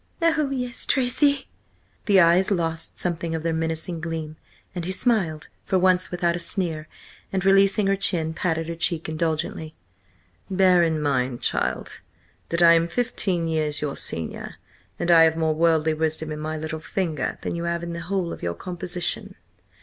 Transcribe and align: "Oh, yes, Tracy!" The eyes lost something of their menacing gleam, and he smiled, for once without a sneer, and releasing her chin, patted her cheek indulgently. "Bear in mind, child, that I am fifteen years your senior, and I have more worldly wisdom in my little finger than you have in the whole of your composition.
"Oh, 0.19 0.49
yes, 0.49 0.87
Tracy!" 0.87 1.47
The 2.07 2.19
eyes 2.19 2.49
lost 2.49 2.97
something 2.97 3.35
of 3.35 3.43
their 3.43 3.53
menacing 3.53 4.01
gleam, 4.01 4.35
and 4.73 4.83
he 4.83 4.91
smiled, 4.91 5.47
for 5.63 5.77
once 5.77 6.09
without 6.09 6.35
a 6.35 6.39
sneer, 6.39 6.87
and 7.31 7.45
releasing 7.45 7.85
her 7.85 7.95
chin, 7.95 8.33
patted 8.33 8.67
her 8.67 8.73
cheek 8.73 9.07
indulgently. 9.07 9.75
"Bear 10.49 10.81
in 10.81 10.99
mind, 10.99 11.43
child, 11.43 12.01
that 12.49 12.63
I 12.63 12.73
am 12.73 12.87
fifteen 12.87 13.47
years 13.47 13.79
your 13.81 13.95
senior, 13.95 14.55
and 14.97 15.11
I 15.11 15.21
have 15.25 15.37
more 15.37 15.53
worldly 15.53 15.93
wisdom 15.93 16.31
in 16.31 16.39
my 16.39 16.57
little 16.57 16.79
finger 16.79 17.37
than 17.41 17.53
you 17.53 17.65
have 17.65 17.83
in 17.83 17.93
the 17.93 17.99
whole 17.99 18.33
of 18.33 18.41
your 18.41 18.55
composition. 18.55 19.35